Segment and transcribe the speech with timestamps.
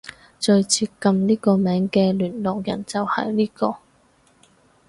[0.39, 3.75] 最接近呢個名嘅聯絡人就係呢個